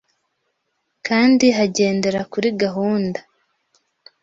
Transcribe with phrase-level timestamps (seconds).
[1.07, 3.19] kandi hagendera kuri gahunda